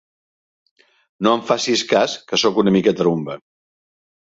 No 1.27 1.35
em 1.41 1.45
facis 1.51 1.85
cas, 1.95 2.19
que 2.29 2.43
soc 2.47 2.61
una 2.67 2.77
mica 2.79 2.99
tarumba. 3.03 3.41